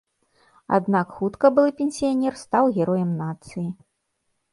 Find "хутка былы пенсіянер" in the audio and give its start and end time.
1.17-2.33